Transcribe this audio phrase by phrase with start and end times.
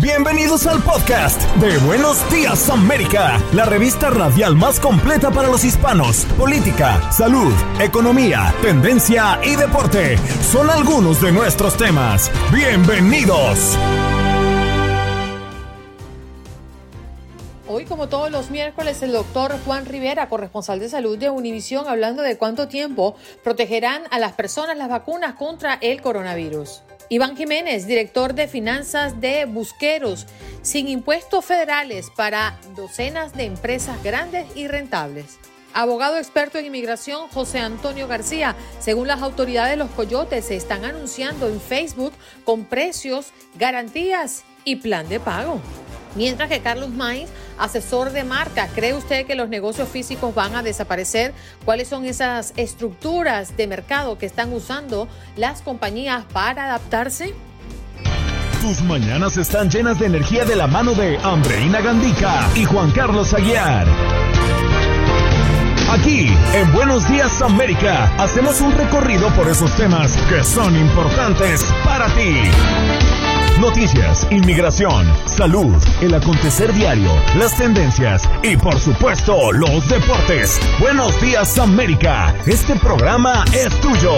[0.00, 6.24] Bienvenidos al podcast de Buenos Días América, la revista radial más completa para los hispanos.
[6.38, 12.30] Política, salud, economía, tendencia y deporte son algunos de nuestros temas.
[12.50, 13.76] Bienvenidos.
[17.68, 22.22] Hoy, como todos los miércoles, el doctor Juan Rivera, corresponsal de salud de Univisión, hablando
[22.22, 26.84] de cuánto tiempo protegerán a las personas las vacunas contra el coronavirus.
[27.12, 30.28] Iván Jiménez, director de finanzas de Busqueros,
[30.62, 35.40] sin impuestos federales para docenas de empresas grandes y rentables.
[35.74, 41.48] Abogado experto en inmigración José Antonio García, según las autoridades los coyotes se están anunciando
[41.48, 42.12] en Facebook
[42.44, 45.60] con precios, garantías y plan de pago.
[46.14, 47.28] Mientras que Carlos Maíz,
[47.60, 51.32] asesor de marca, ¿cree usted que los negocios físicos van a desaparecer?
[51.64, 57.34] ¿Cuáles son esas estructuras de mercado que están usando las compañías para adaptarse?
[58.60, 63.32] Tus mañanas están llenas de energía de la mano de Andreina Gandica y Juan Carlos
[63.32, 63.86] Aguiar.
[65.90, 72.06] Aquí, en Buenos Días América, hacemos un recorrido por esos temas que son importantes para
[72.14, 73.29] ti.
[73.60, 80.58] Noticias, inmigración, salud, el acontecer diario, las tendencias y por supuesto los deportes.
[80.80, 84.14] Buenos días América, este programa es tuyo.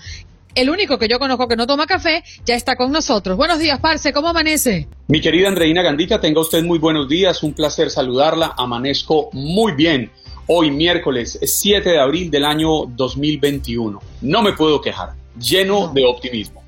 [0.55, 3.39] el único que yo conozco que no toma café, ya está con nosotros.
[3.39, 4.87] Buenos días, Parce, ¿cómo amanece?
[5.09, 10.11] Mi querida Andreina Gandica, tenga usted muy buenos días, un placer saludarla, amanezco muy bien.
[10.47, 13.99] Hoy miércoles 7 de abril del año 2021.
[14.21, 16.63] No me puedo quejar, lleno de optimismo.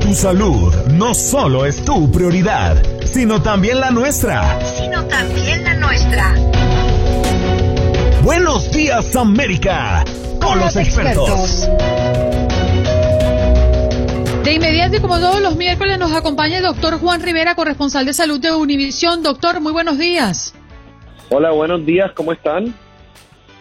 [0.00, 4.60] Tu salud no solo es tu prioridad, sino también la nuestra.
[4.64, 6.36] sino también la nuestra.
[8.26, 10.04] Buenos días América,
[10.40, 11.68] con los expertos.
[14.42, 18.12] De inmediato y como todos los miércoles nos acompaña el doctor Juan Rivera, corresponsal de
[18.12, 19.22] salud de Univisión.
[19.22, 20.54] Doctor, muy buenos días.
[21.30, 22.74] Hola, buenos días, ¿cómo están?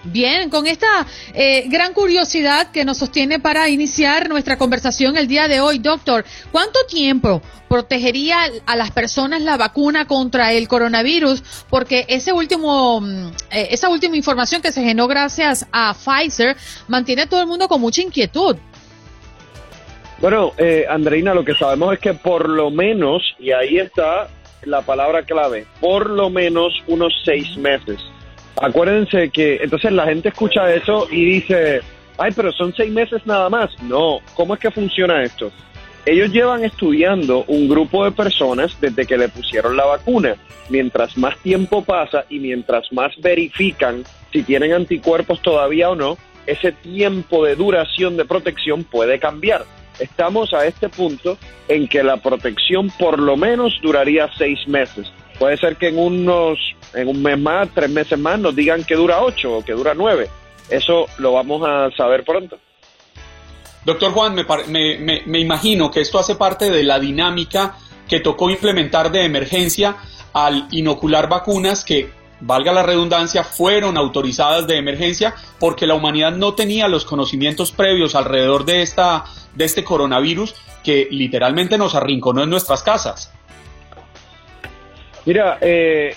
[0.05, 5.47] Bien, con esta eh, gran curiosidad que nos sostiene para iniciar nuestra conversación el día
[5.47, 11.65] de hoy, doctor, ¿cuánto tiempo protegería a las personas la vacuna contra el coronavirus?
[11.71, 16.55] Porque ese último, mm, eh, esa última información que se generó gracias a Pfizer
[16.87, 18.57] mantiene a todo el mundo con mucha inquietud.
[20.19, 24.29] Bueno, eh, Andreina, lo que sabemos es que por lo menos, y ahí está
[24.63, 27.99] la palabra clave, por lo menos unos seis meses.
[28.61, 31.81] Acuérdense que entonces la gente escucha eso y dice,
[32.17, 33.69] ay, pero son seis meses nada más.
[33.83, 35.51] No, ¿cómo es que funciona esto?
[36.05, 40.35] Ellos llevan estudiando un grupo de personas desde que le pusieron la vacuna.
[40.69, 46.71] Mientras más tiempo pasa y mientras más verifican si tienen anticuerpos todavía o no, ese
[46.71, 49.65] tiempo de duración de protección puede cambiar.
[49.99, 51.37] Estamos a este punto
[51.67, 55.11] en que la protección por lo menos duraría seis meses.
[55.39, 56.57] Puede ser que en unos,
[56.93, 59.93] en un mes más, tres meses más, nos digan que dura ocho o que dura
[59.93, 60.29] nueve.
[60.69, 62.57] Eso lo vamos a saber pronto.
[63.83, 64.45] Doctor Juan, me,
[64.97, 67.75] me- me imagino que esto hace parte de la dinámica
[68.07, 69.97] que tocó implementar de emergencia
[70.33, 72.09] al inocular vacunas que,
[72.41, 78.13] valga la redundancia, fueron autorizadas de emergencia porque la humanidad no tenía los conocimientos previos
[78.15, 79.23] alrededor de, esta,
[79.53, 80.53] de este coronavirus
[80.83, 83.31] que literalmente nos arrinconó en nuestras casas.
[85.25, 86.15] Mira, eh,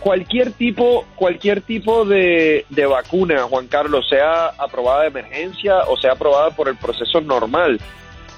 [0.00, 6.12] cualquier tipo, cualquier tipo de, de vacuna, Juan Carlos, sea aprobada de emergencia o sea
[6.12, 7.80] aprobada por el proceso normal,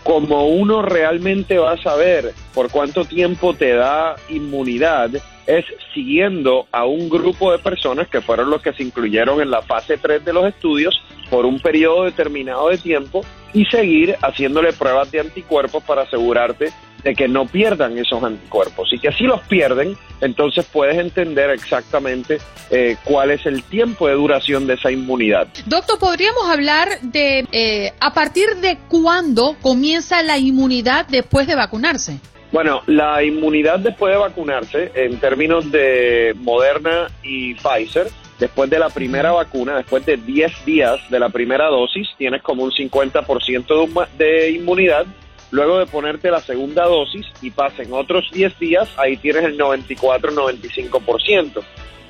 [0.03, 5.11] como uno realmente va a saber por cuánto tiempo te da inmunidad,
[5.47, 5.65] es
[5.95, 9.97] siguiendo a un grupo de personas que fueron los que se incluyeron en la fase
[9.97, 15.21] 3 de los estudios por un periodo determinado de tiempo y seguir haciéndole pruebas de
[15.21, 16.71] anticuerpos para asegurarte
[17.03, 22.39] de que no pierdan esos anticuerpos y que si los pierden, entonces puedes entender exactamente
[22.71, 25.49] eh, cuál es el tiempo de duración de esa inmunidad.
[25.67, 32.19] Doctor, ¿podríamos hablar de eh, a partir de cuándo comienza la inmunidad después de vacunarse?
[32.53, 38.09] Bueno, la inmunidad después de vacunarse, en términos de Moderna y Pfizer,
[38.41, 42.65] después de la primera vacuna, después de 10 días de la primera dosis, tienes como
[42.65, 45.07] un 50% de, de inmunidad.
[45.51, 51.63] Luego de ponerte la segunda dosis y pasen otros 10 días, ahí tienes el 94-95%.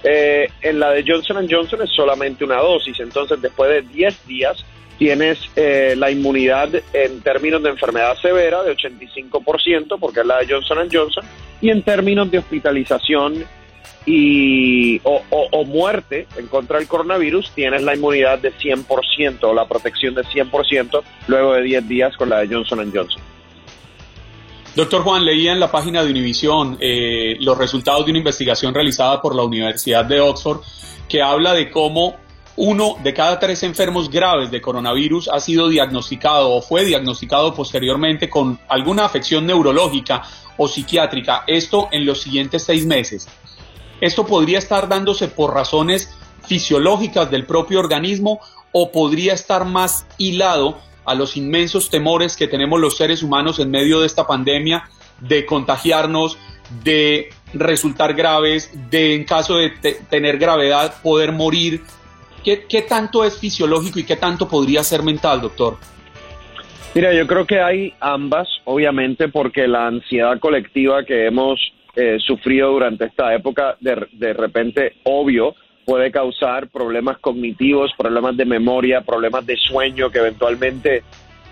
[0.03, 4.65] Eh, en la de Johnson Johnson es solamente una dosis, entonces después de 10 días
[4.99, 10.47] tienes eh, la inmunidad en términos de enfermedad severa de 85%, porque es la de
[10.47, 11.25] Johnson Johnson,
[11.63, 13.47] y en términos de hospitalización
[14.07, 20.15] y, o, muerte en contra del coronavirus, tienes la inmunidad de 100% o la protección
[20.15, 23.23] de 100% luego de 10 días con la de Johnson Johnson.
[24.75, 29.21] Doctor Juan, leía en la página de Univision eh, los resultados de una investigación realizada
[29.21, 30.61] por la Universidad de Oxford
[31.09, 32.15] que habla de cómo
[32.55, 38.31] uno de cada tres enfermos graves de coronavirus ha sido diagnosticado o fue diagnosticado posteriormente
[38.31, 40.23] con alguna afección neurológica
[40.57, 43.29] o psiquiátrica, esto en los siguientes seis meses.
[44.01, 46.15] Esto podría estar dándose por razones
[46.47, 48.41] fisiológicas del propio organismo
[48.73, 53.71] o podría estar más hilado a los inmensos temores que tenemos los seres humanos en
[53.71, 54.85] medio de esta pandemia
[55.21, 56.39] de contagiarnos,
[56.85, 59.71] de resultar graves, de en caso de
[60.09, 61.83] tener gravedad poder morir,
[62.45, 65.77] ¿Qué, tanto es fisiológico y qué tanto podría ser mental, doctor?
[66.95, 71.61] Mira, yo creo que hay ambas, obviamente, porque la ansiedad colectiva que hemos
[71.95, 78.45] eh, sufrido durante esta época, de, de repente, obvio, puede causar problemas cognitivos, problemas de
[78.45, 81.03] memoria, problemas de sueño que eventualmente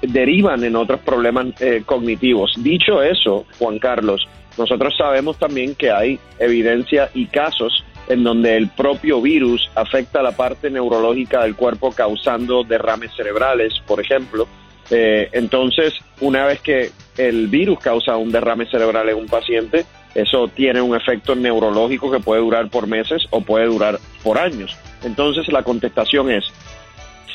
[0.03, 2.55] derivan en otros problemas eh, cognitivos.
[2.59, 4.27] Dicho eso, Juan Carlos,
[4.57, 10.33] nosotros sabemos también que hay evidencia y casos en donde el propio virus afecta la
[10.33, 14.49] parte neurológica del cuerpo causando derrames cerebrales, por ejemplo.
[14.91, 19.85] Eh, entonces, una vez que el virus causa un derrame cerebral en un paciente,
[20.15, 24.77] eso tiene un efecto neurológico que puede durar por meses o puede durar por años.
[25.03, 26.45] Entonces, la contestación es,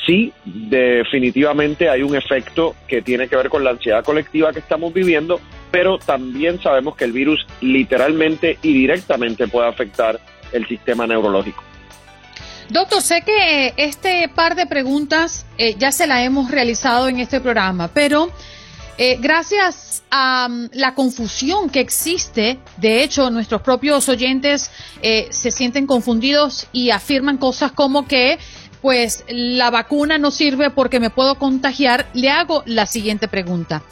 [0.06, 4.92] sí, definitivamente hay un efecto que tiene que ver con la ansiedad colectiva que estamos
[4.92, 5.40] viviendo,
[5.70, 10.20] pero también sabemos que el virus literalmente y directamente puede afectar
[10.52, 11.62] el sistema neurológico.
[12.70, 17.40] Doctor, sé que este par de preguntas eh, ya se la hemos realizado en este
[17.40, 18.30] programa, pero
[18.98, 24.70] eh, gracias a mm, la confusión que existe, de hecho nuestros propios oyentes
[25.02, 28.38] eh, se sienten confundidos y afirman cosas como que
[28.82, 33.82] pues la vacuna no sirve porque me puedo contagiar, le hago la siguiente pregunta.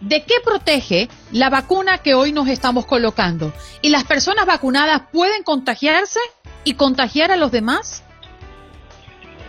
[0.00, 3.52] ¿De qué protege la vacuna que hoy nos estamos colocando?
[3.80, 6.20] ¿Y las personas vacunadas pueden contagiarse
[6.64, 8.02] y contagiar a los demás?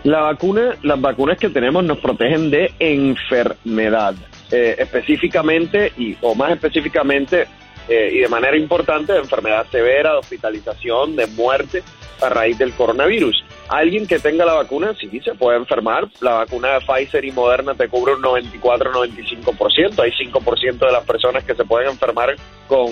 [0.04, 4.16] La vacuna, las vacunas que tenemos nos protegen de enfermedad,
[4.52, 7.48] eh, específicamente y o más específicamente
[7.88, 11.84] eh, y de manera importante de enfermedad severa, de hospitalización, de muerte
[12.22, 13.44] a raíz del coronavirus.
[13.70, 16.08] Alguien que tenga la vacuna sí se puede enfermar.
[16.20, 20.00] La vacuna de Pfizer y Moderna te cubre un 94-95%.
[20.00, 22.36] Hay 5% de las personas que se pueden enfermar
[22.68, 22.92] con,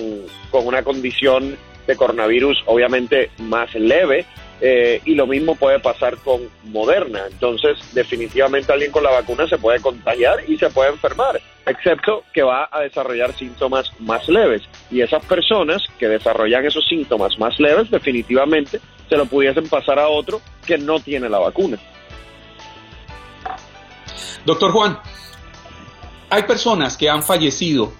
[0.49, 4.25] con una condición de coronavirus obviamente más leve
[4.61, 7.21] eh, y lo mismo puede pasar con Moderna.
[7.31, 12.43] Entonces, definitivamente alguien con la vacuna se puede contagiar y se puede enfermar, excepto que
[12.43, 14.63] va a desarrollar síntomas más leves.
[14.91, 20.07] Y esas personas que desarrollan esos síntomas más leves, definitivamente se lo pudiesen pasar a
[20.07, 21.77] otro que no tiene la vacuna.
[24.45, 24.99] Doctor Juan,
[26.29, 27.91] hay personas que han fallecido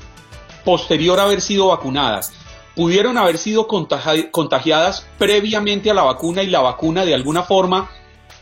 [0.63, 2.38] posterior a haber sido vacunadas
[2.75, 7.89] pudieron haber sido contagiadas previamente a la vacuna y la vacuna de alguna forma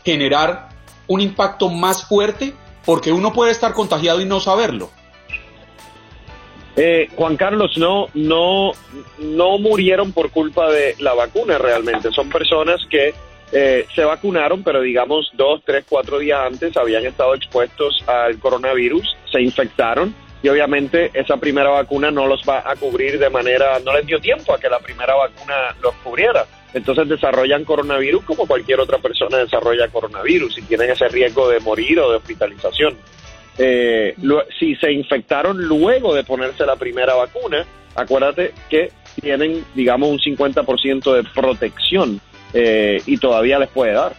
[0.04, 0.68] generar
[1.06, 2.54] un impacto más fuerte
[2.84, 4.90] porque uno puede estar contagiado y no saberlo.
[6.76, 8.70] Eh, Juan Carlos, no, no,
[9.18, 12.12] no murieron por culpa de la vacuna realmente.
[12.12, 13.12] Son personas que
[13.50, 19.16] eh, se vacunaron, pero digamos dos, tres, cuatro días antes habían estado expuestos al coronavirus,
[19.32, 23.92] se infectaron y obviamente esa primera vacuna no los va a cubrir de manera, no
[23.92, 26.46] les dio tiempo a que la primera vacuna los cubriera.
[26.74, 31.98] Entonces desarrollan coronavirus como cualquier otra persona desarrolla coronavirus y tienen ese riesgo de morir
[32.00, 32.96] o de hospitalización.
[33.56, 34.14] Eh,
[34.58, 37.64] si se infectaron luego de ponerse la primera vacuna,
[37.96, 42.20] acuérdate que tienen, digamos, un 50% de protección
[42.52, 44.14] eh, y todavía les puede dar.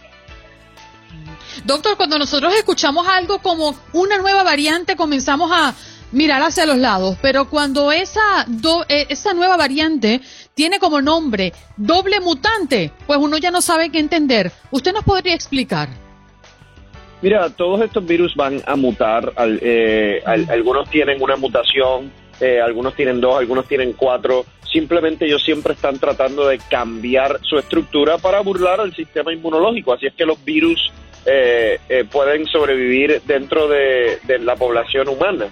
[1.64, 5.74] Doctor, cuando nosotros escuchamos algo como una nueva variante, comenzamos a
[6.12, 8.46] mirar hacia los lados, pero cuando esa,
[8.88, 10.20] eh, esa nueva variante
[10.54, 14.52] tiene como nombre doble mutante, pues uno ya no sabe qué entender.
[14.70, 15.88] ¿Usted nos podría explicar?
[17.22, 19.32] Mira, todos estos virus van a mutar.
[19.38, 24.46] Eh, algunos tienen una mutación, eh, algunos tienen dos, algunos tienen cuatro.
[24.72, 29.92] Simplemente ellos siempre están tratando de cambiar su estructura para burlar al sistema inmunológico.
[29.92, 30.90] Así es que los virus
[31.26, 31.78] eh,
[32.10, 35.48] pueden sobrevivir dentro de, la población humana.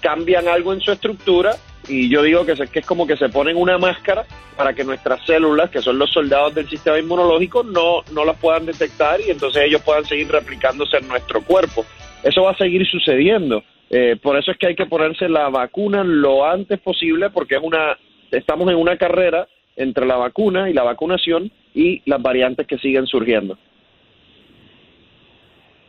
[0.00, 1.56] Cambian algo en su estructura
[1.88, 4.24] y yo digo que es como que se ponen una máscara
[4.56, 8.66] para que nuestras células, que son los soldados del sistema inmunológico, no, no las puedan
[8.66, 11.84] detectar y entonces ellos puedan seguir replicándose en nuestro cuerpo.
[12.22, 13.62] Eso va a seguir sucediendo.
[13.90, 17.60] Eh, por eso es que hay que ponerse la vacuna lo antes posible porque es
[17.62, 17.98] una,
[18.30, 23.06] estamos en una carrera entre la vacuna y la vacunación y las variantes que siguen
[23.06, 23.58] surgiendo.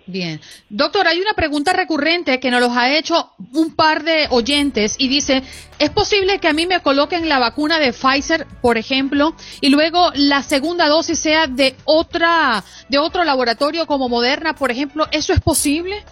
[0.08, 0.40] Bien.
[0.70, 5.08] Doctor, hay una pregunta recurrente que nos los ha hecho un par de oyentes y
[5.08, 5.42] dice,
[5.80, 10.12] ¿es posible que a mí me coloquen la vacuna de Pfizer, por ejemplo, y luego
[10.14, 15.08] la segunda dosis sea de otra de otro laboratorio como Moderna, por ejemplo?
[15.12, 16.04] ¿Eso es posible?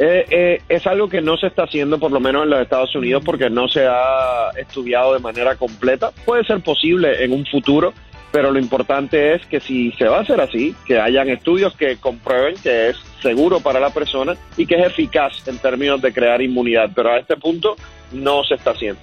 [0.00, 2.94] Eh, eh, es algo que no se está haciendo, por lo menos en los Estados
[2.94, 6.12] Unidos, porque no se ha estudiado de manera completa.
[6.24, 7.92] Puede ser posible en un futuro,
[8.30, 11.96] pero lo importante es que si se va a hacer así, que hayan estudios que
[11.96, 16.42] comprueben que es seguro para la persona y que es eficaz en términos de crear
[16.42, 17.76] inmunidad, pero a este punto
[18.12, 19.00] no se está haciendo.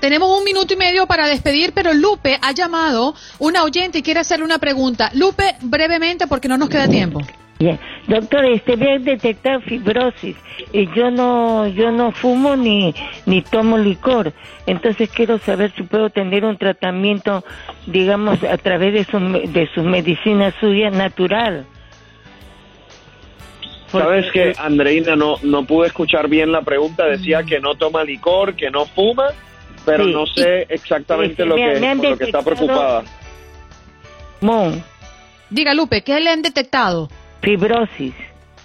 [0.00, 4.20] Tenemos un minuto y medio para despedir, pero Lupe ha llamado una oyente y quiere
[4.20, 5.10] hacerle una pregunta.
[5.14, 7.20] Lupe, brevemente, porque no nos queda tiempo.
[8.06, 10.36] Doctor, este bien detectar fibrosis.
[10.72, 12.94] Y yo no, yo no fumo ni,
[13.26, 14.32] ni tomo licor.
[14.66, 17.44] Entonces quiero saber si puedo tener un tratamiento,
[17.86, 21.66] digamos, a través de, su, de sus medicinas suyas natural.
[23.88, 28.54] Sabes que Andreina no, no pude escuchar bien la pregunta, decía que no toma licor,
[28.54, 29.30] que no fuma,
[29.84, 33.02] pero no sé exactamente lo, que, lo que está preocupada.
[34.40, 34.82] Mon.
[35.50, 37.08] Diga Lupe, ¿qué le han detectado?
[37.40, 38.14] Fibrosis.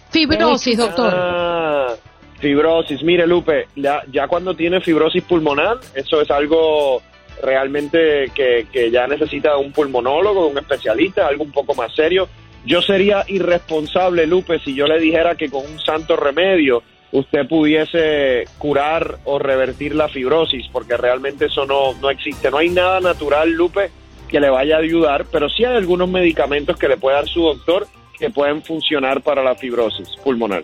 [0.09, 1.13] Fibrosis, doctor.
[1.15, 1.93] Ah,
[2.39, 3.03] fibrosis.
[3.03, 7.01] Mire, Lupe, ya, ya, cuando tiene fibrosis pulmonar, eso es algo
[7.41, 12.27] realmente que, que ya necesita un pulmonólogo, un especialista, algo un poco más serio.
[12.65, 18.45] Yo sería irresponsable, Lupe, si yo le dijera que con un santo remedio usted pudiese
[18.57, 22.49] curar o revertir la fibrosis, porque realmente eso no, no existe.
[22.49, 23.91] No hay nada natural, Lupe,
[24.27, 27.41] que le vaya a ayudar, pero sí hay algunos medicamentos que le puede dar su
[27.43, 27.87] doctor
[28.25, 30.63] que pueden funcionar para la fibrosis pulmonar.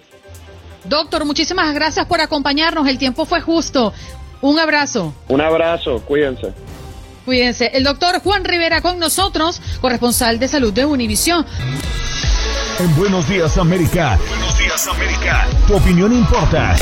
[0.86, 2.88] Doctor, muchísimas gracias por acompañarnos.
[2.88, 3.94] El tiempo fue justo.
[4.41, 5.13] Un abrazo.
[5.27, 6.51] Un abrazo, cuídense.
[7.25, 7.72] Cuídense.
[7.74, 11.46] El doctor Juan Rivera con nosotros, corresponsal de salud de Univisión.
[12.80, 14.18] En Buenos Días América.
[14.28, 15.48] Buenos Días América.
[15.68, 16.75] Tu opinión importa.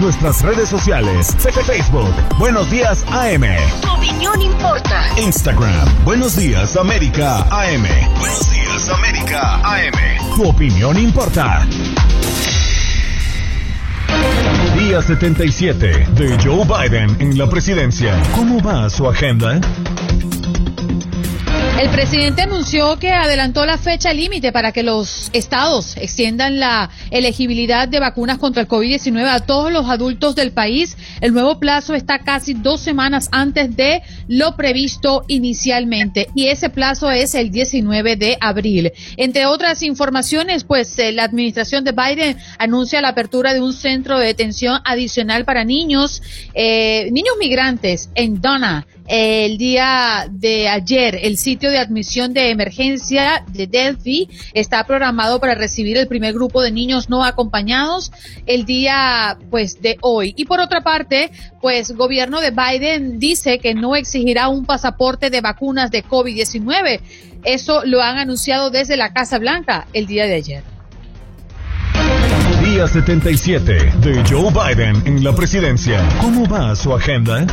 [0.00, 1.34] Nuestras redes sociales.
[1.66, 2.12] Facebook.
[2.38, 3.42] Buenos Días AM.
[3.80, 5.04] Tu opinión importa.
[5.16, 6.04] Instagram.
[6.04, 7.82] Buenos Días América AM.
[8.18, 10.36] Buenos Días América AM.
[10.36, 11.66] Tu opinión importa.
[14.86, 18.22] Día 77 de Joe Biden en la presidencia.
[18.36, 19.60] ¿Cómo va su agenda?
[21.78, 27.86] El presidente anunció que adelantó la fecha límite para que los estados extiendan la elegibilidad
[27.86, 30.96] de vacunas contra el COVID-19 a todos los adultos del país.
[31.20, 37.10] El nuevo plazo está casi dos semanas antes de lo previsto inicialmente y ese plazo
[37.10, 38.92] es el 19 de abril.
[39.18, 44.18] Entre otras informaciones, pues eh, la administración de Biden anuncia la apertura de un centro
[44.18, 46.22] de detención adicional para niños,
[46.54, 51.18] eh, niños migrantes en Donna el día de ayer.
[51.22, 56.62] El sitio de admisión de emergencia de Delphi está programado para recibir el primer grupo
[56.62, 58.12] de niños no acompañados
[58.46, 60.34] el día pues de hoy.
[60.36, 65.40] Y por otra parte, pues gobierno de Biden dice que no exigirá un pasaporte de
[65.40, 67.00] vacunas de COVID-19.
[67.44, 70.76] Eso lo han anunciado desde la Casa Blanca el día de ayer.
[72.64, 76.06] Día 77 de Joe Biden en la presidencia.
[76.20, 77.46] ¿Cómo va su agenda?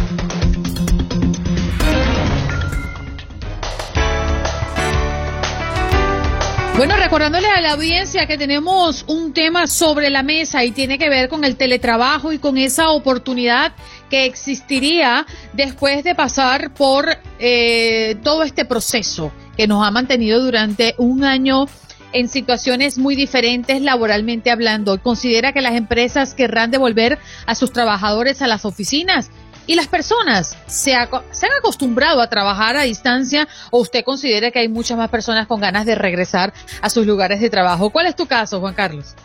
[6.75, 11.07] Bueno, recordándole a la audiencia que tenemos un tema sobre la mesa y tiene que
[11.07, 13.73] ver con el teletrabajo y con esa oportunidad
[14.09, 20.95] que existiría después de pasar por eh, todo este proceso que nos ha mantenido durante
[20.97, 21.67] un año
[22.11, 24.99] en situaciones muy diferentes laboralmente hablando.
[24.99, 29.29] Considera que las empresas querrán devolver a sus trabajadores a las oficinas
[29.67, 30.91] y las personas se,
[31.31, 35.47] se, han acostumbrado a trabajar a distancia o usted considera que hay muchas más personas
[35.47, 37.89] con ganas de regresar a sus lugares de trabajo.
[37.89, 39.15] ¿Cuál es tu caso, Juan Carlos?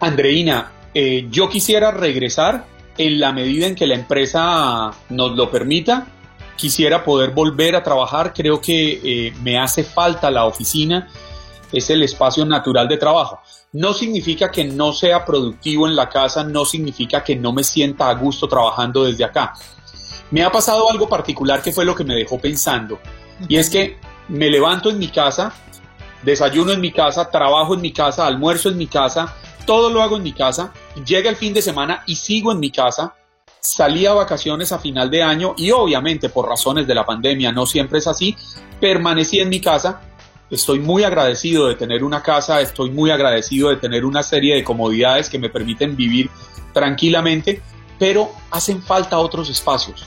[0.00, 2.64] Andreina, eh, yo quisiera regresar
[2.98, 6.06] en la medida en que la empresa nos lo permita.
[6.56, 8.32] Quisiera poder volver a trabajar.
[8.34, 11.08] Creo que eh, me hace falta la oficina.
[11.72, 13.40] Es el espacio natural de trabajo.
[13.72, 18.08] No significa que no sea productivo en la casa, no significa que no me sienta
[18.08, 19.52] a gusto trabajando desde acá.
[20.30, 22.98] Me ha pasado algo particular que fue lo que me dejó pensando.
[23.46, 23.98] Y es que
[24.28, 25.52] me levanto en mi casa,
[26.22, 29.34] desayuno en mi casa, trabajo en mi casa, almuerzo en mi casa,
[29.66, 30.72] todo lo hago en mi casa,
[31.04, 33.14] llega el fin de semana y sigo en mi casa,
[33.60, 37.66] salí a vacaciones a final de año y obviamente por razones de la pandemia no
[37.66, 38.34] siempre es así,
[38.80, 40.00] permanecí en mi casa,
[40.50, 44.64] estoy muy agradecido de tener una casa, estoy muy agradecido de tener una serie de
[44.64, 46.30] comodidades que me permiten vivir
[46.72, 47.60] tranquilamente,
[47.98, 50.06] pero hacen falta otros espacios.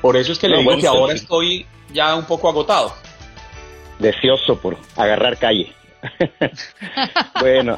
[0.00, 2.92] Por eso es que le digo que ahora estoy ya un poco agotado.
[3.98, 5.72] Deseoso por agarrar calle.
[7.40, 7.76] bueno,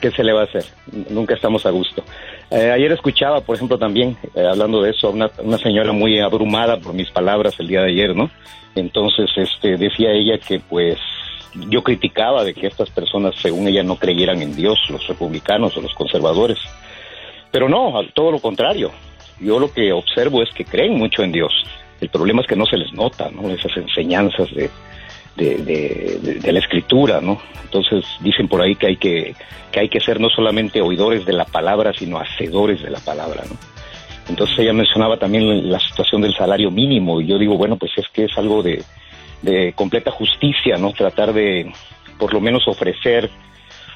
[0.00, 0.64] ¿qué se le va a hacer?
[1.10, 2.02] Nunca estamos a gusto.
[2.50, 6.78] Eh, ayer escuchaba, por ejemplo, también, eh, hablando de eso, una, una señora muy abrumada
[6.78, 8.30] por mis palabras el día de ayer, ¿no?
[8.74, 10.98] Entonces, este, decía ella que, pues,
[11.68, 15.80] yo criticaba de que estas personas, según ella, no creyeran en Dios, los republicanos o
[15.80, 16.58] los conservadores.
[17.50, 18.90] Pero no, todo lo contrario.
[19.40, 21.52] Yo lo que observo es que creen mucho en Dios.
[22.00, 23.50] El problema es que no se les nota, ¿no?
[23.50, 24.70] Esas enseñanzas de,
[25.36, 27.40] de, la escritura, ¿no?
[27.64, 29.34] Entonces dicen por ahí que hay que,
[29.70, 33.44] que hay que ser no solamente oidores de la palabra, sino hacedores de la palabra,
[33.48, 33.56] ¿no?
[34.28, 38.06] Entonces ella mencionaba también la situación del salario mínimo y yo digo, bueno, pues es
[38.12, 38.82] que es algo de,
[39.42, 40.92] de completa justicia, ¿no?
[40.92, 41.72] Tratar de
[42.18, 43.30] por lo menos ofrecer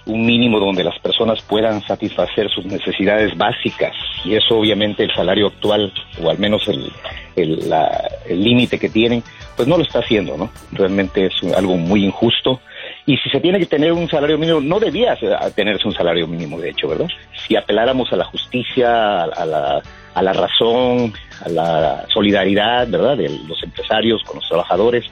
[0.04, 5.46] un mínimo donde las personas puedan satisfacer sus necesidades básicas y eso obviamente el salario
[5.46, 6.92] actual o al menos el
[8.28, 9.22] límite que tienen
[9.56, 10.50] pues no lo está haciendo, ¿no?
[10.72, 12.60] Realmente es algo muy injusto
[13.06, 15.16] y si se tiene que tener un salario mínimo, no debía
[15.54, 17.08] tenerse un salario mínimo, de hecho, ¿verdad?
[17.46, 19.82] Si apeláramos a la justicia, a la,
[20.14, 21.12] a la razón,
[21.44, 23.16] a la solidaridad, ¿verdad?
[23.16, 25.04] De los empresarios con los trabajadores,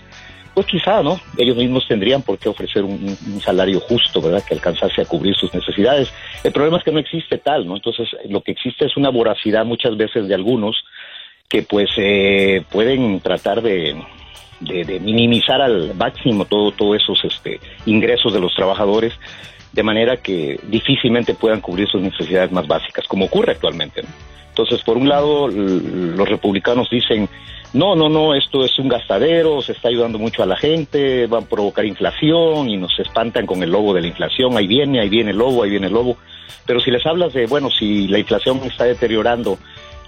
[0.55, 1.21] pues quizá, ¿no?
[1.37, 4.43] Ellos mismos tendrían por qué ofrecer un, salario justo, ¿verdad?
[4.47, 6.13] Que alcanzase a cubrir sus necesidades.
[6.43, 7.77] El problema es que no existe tal, ¿no?
[7.77, 10.77] Entonces, lo que existe es una voracidad muchas veces de algunos
[11.49, 14.01] que pues eh, pueden tratar de,
[14.61, 19.15] de, minimizar al máximo todo, todos esos este, ingresos de los trabajadores
[19.73, 24.03] de manera que difícilmente puedan cubrir sus necesidades más básicas, como ocurre actualmente.
[24.63, 27.29] Entonces, por un lado, los republicanos dicen,
[27.73, 31.39] no, no, no, esto es un gastadero, se está ayudando mucho a la gente, va
[31.39, 35.09] a provocar inflación y nos espantan con el lobo de la inflación, ahí viene, ahí
[35.09, 36.17] viene el lobo, ahí viene el lobo.
[36.67, 39.57] Pero si les hablas de, bueno, si la inflación está deteriorando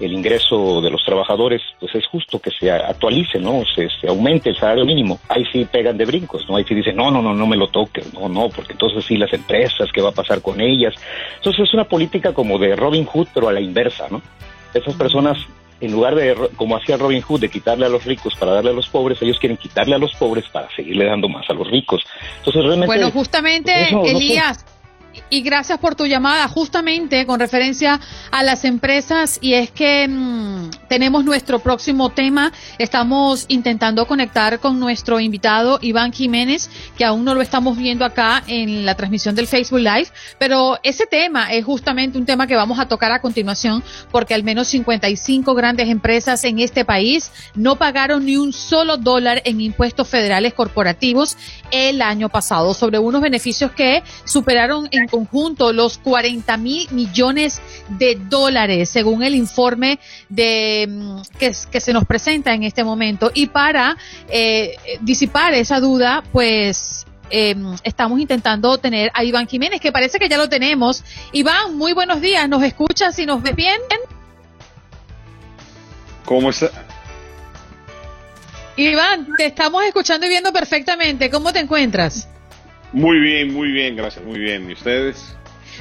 [0.05, 3.63] el ingreso de los trabajadores, pues es justo que se actualice, ¿no?
[3.75, 5.19] Se, aumente el salario mínimo.
[5.29, 6.57] Ahí sí pegan de brincos, ¿no?
[6.57, 9.17] Ahí sí dicen, no, no, no, no me lo toques, no, no, porque entonces sí
[9.17, 10.95] las empresas, ¿qué va a pasar con ellas?
[11.37, 14.23] Entonces es una política como de Robin Hood, pero a la inversa, ¿no?
[14.75, 15.39] Esas personas,
[15.81, 18.75] en lugar de, como hacía Robin Hood, de quitarle a los ricos para darle a
[18.75, 22.03] los pobres, ellos quieren quitarle a los pobres para seguirle dando más a los ricos.
[22.39, 22.87] Entonces realmente...
[22.87, 23.73] Bueno, justamente,
[24.05, 24.65] Elías...
[25.31, 30.71] Y gracias por tu llamada, justamente con referencia a las empresas, y es que mm,
[30.89, 32.53] tenemos nuestro próximo tema.
[32.79, 38.43] Estamos intentando conectar con nuestro invitado Iván Jiménez, que aún no lo estamos viendo acá
[38.47, 42.79] en la transmisión del Facebook Live, pero ese tema es justamente un tema que vamos
[42.79, 48.27] a tocar a continuación, porque al menos 55 grandes empresas en este país no pagaron
[48.27, 51.37] ni un solo dólar en impuestos federales corporativos
[51.71, 58.89] el año pasado, sobre unos beneficios que superaron conjunto los 40 mil millones de dólares,
[58.89, 63.31] según el informe de mm, que, se nos presenta en este momento.
[63.35, 63.97] Y para
[64.29, 70.29] eh, disipar esa duda, pues eh, estamos intentando tener a Iván Jiménez, que parece que
[70.29, 71.03] ya lo tenemos.
[71.33, 72.47] Iván, muy buenos días.
[72.49, 73.81] ¿Nos escuchas y nos ves bien?
[76.27, 76.71] ¿Cómo está?
[78.77, 81.31] Iván, te estamos escuchando y viendo perfectamente.
[81.31, 82.29] ¿Cómo te encuentras?
[82.93, 84.69] Muy bien, muy bien, gracias, muy bien.
[84.69, 85.35] ¿Y ustedes?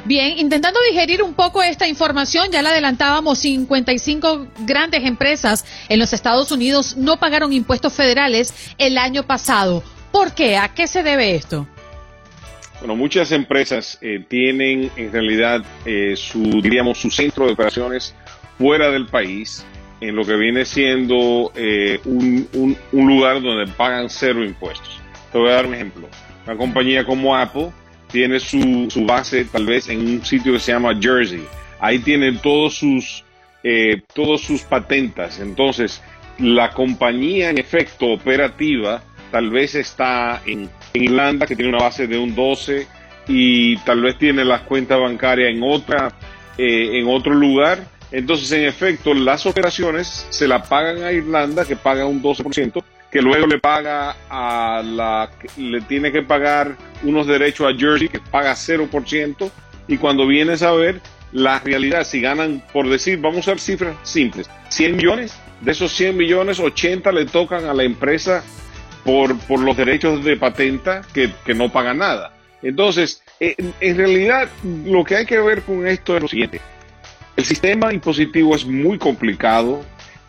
[0.06, 6.14] Bien, intentando digerir un poco esta información, ya la adelantábamos, 55 grandes empresas en los
[6.14, 9.84] Estados Unidos no pagaron impuestos federales el año pasado.
[10.12, 10.58] ¿Por qué?
[10.58, 11.68] ¿A qué se debe esto?
[12.80, 18.16] Bueno, muchas empresas eh, tienen en realidad eh, su, diríamos, su centro de operaciones
[18.58, 19.64] fuera del país,
[20.00, 25.00] en lo que viene siendo eh, un, un, un lugar donde pagan cero impuestos.
[25.32, 26.10] Te voy a dar un ejemplo.
[26.46, 27.72] Una compañía como Apple
[28.12, 31.44] tiene su, su, base tal vez en un sitio que se llama Jersey.
[31.80, 33.24] Ahí tiene todos sus,
[33.64, 35.40] eh, todos sus patentas.
[35.40, 36.02] Entonces,
[36.38, 42.06] la compañía en efecto operativa tal vez está en, en, Irlanda, que tiene una base
[42.08, 42.86] de un 12,
[43.28, 46.14] y tal vez tiene las cuentas bancarias en otra,
[46.58, 47.86] eh, en otro lugar.
[48.12, 53.22] Entonces, en efecto, las operaciones se la pagan a Irlanda, que paga un 12%, que
[53.22, 58.54] luego le paga a la, le tiene que pagar unos derechos a Jersey que paga
[58.54, 59.52] 0%,
[59.88, 61.02] y cuando vienes a ver
[61.34, 65.92] la realidad, si ganan, por decir, vamos a usar cifras simples, 100 millones, de esos
[65.92, 68.44] 100 millones, 80 le tocan a la empresa
[69.04, 72.34] por, por los derechos de patenta que, que no pagan nada.
[72.62, 74.48] Entonces, eh, en realidad,
[74.86, 76.62] lo que hay que ver con esto es lo siguiente.
[77.36, 79.84] El sistema impositivo es muy complicado,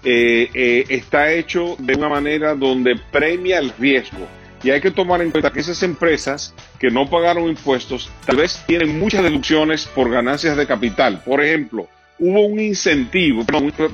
[0.05, 4.27] eh, eh, está hecho de una manera donde premia el riesgo.
[4.63, 8.63] Y hay que tomar en cuenta que esas empresas que no pagaron impuestos tal vez
[8.67, 11.23] tienen muchas deducciones por ganancias de capital.
[11.25, 11.89] Por ejemplo,
[12.19, 13.45] hubo un incentivo,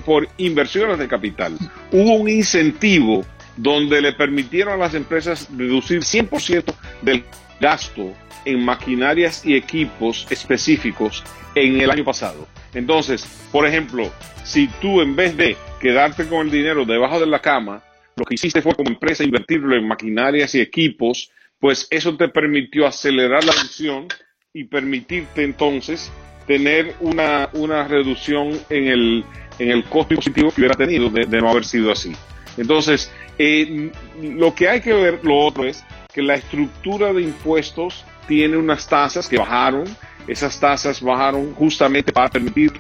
[0.05, 1.57] por inversiones de capital,
[1.91, 3.25] hubo un incentivo
[3.57, 7.25] donde le permitieron a las empresas deducir 100% del
[7.61, 8.13] gasto
[8.45, 12.47] en maquinarias y equipos específicos en el año pasado.
[12.75, 14.11] Entonces, por ejemplo,
[14.45, 17.83] si tú en vez de quedarte con el dinero debajo de la cama,
[18.17, 22.87] lo que hiciste fue como empresa invertirlo en maquinarias y equipos, pues eso te permitió
[22.87, 24.09] acelerar la reducción
[24.53, 26.13] y permitirte entonces
[26.47, 29.25] tener una, una reducción en el,
[29.59, 32.13] en el costo positivo que hubiera tenido de, de no haber sido así.
[32.57, 38.05] Entonces, eh, lo que hay que ver, lo otro es que la estructura de impuestos
[38.27, 39.85] tiene unas tasas que bajaron,
[40.27, 42.73] esas tasas bajaron justamente para permitir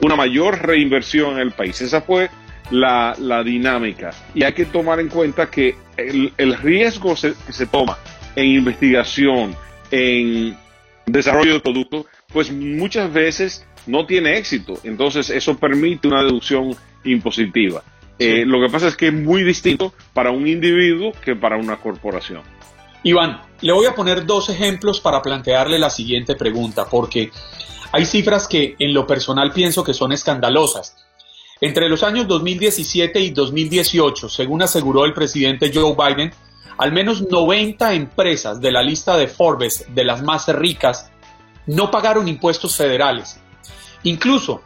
[0.00, 1.80] una mayor reinversión en el país.
[1.80, 2.30] Esa fue
[2.70, 4.10] la, la dinámica.
[4.34, 7.98] Y hay que tomar en cuenta que el, el riesgo se, que se toma
[8.36, 9.54] en investigación,
[9.90, 10.56] en
[11.06, 14.74] desarrollo de productos, pues muchas veces no tiene éxito.
[14.84, 17.82] Entonces eso permite una deducción impositiva.
[18.18, 21.76] Eh, lo que pasa es que es muy distinto para un individuo que para una
[21.76, 22.42] corporación.
[23.04, 27.30] Iván, le voy a poner dos ejemplos para plantearle la siguiente pregunta, porque
[27.92, 30.96] hay cifras que en lo personal pienso que son escandalosas.
[31.60, 36.32] Entre los años 2017 y 2018, según aseguró el presidente Joe Biden,
[36.78, 41.10] al menos 90 empresas de la lista de Forbes de las más ricas
[41.66, 43.40] no pagaron impuestos federales.
[44.04, 44.62] Incluso,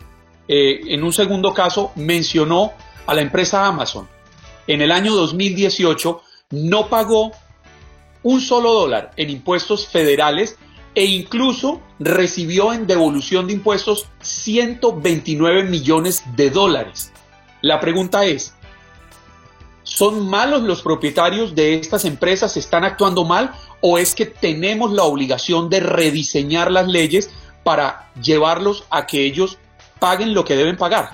[0.46, 2.72] eh, en un segundo caso, mencionó
[3.06, 4.08] a la empresa Amazon.
[4.66, 7.32] En el año 2018 no pagó
[8.22, 10.58] un solo dólar en impuestos federales
[10.94, 17.12] e incluso recibió en devolución de impuestos 129 millones de dólares.
[17.62, 18.54] La pregunta es,
[19.82, 22.56] ¿son malos los propietarios de estas empresas?
[22.56, 23.52] ¿Están actuando mal?
[23.80, 27.30] ¿O es que tenemos la obligación de rediseñar las leyes
[27.64, 29.58] para llevarlos a que ellos
[29.98, 31.10] paguen lo que deben pagar?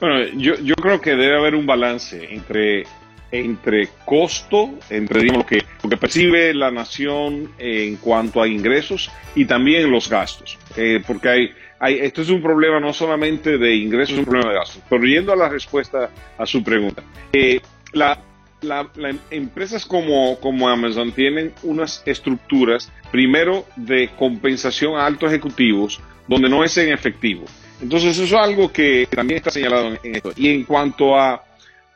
[0.00, 2.86] Bueno, yo, yo creo que debe haber un balance entre
[3.30, 9.10] entre costo, entre digamos, lo, que, lo que percibe la nación en cuanto a ingresos
[9.34, 10.58] y también los gastos.
[10.76, 14.50] Eh, porque hay, hay, esto es un problema no solamente de ingresos, es un problema
[14.50, 14.82] de gastos.
[14.88, 17.60] Pero yendo a la respuesta a su pregunta, eh,
[17.92, 18.18] la,
[18.62, 26.00] la, la, empresas como, como Amazon tienen unas estructuras, primero, de compensación a altos ejecutivos,
[26.26, 27.44] donde no es en efectivo.
[27.80, 30.32] Entonces, eso es algo que también está señalado en, en esto.
[30.36, 31.44] Y en cuanto a